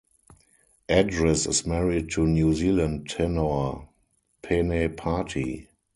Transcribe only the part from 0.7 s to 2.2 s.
Edris is married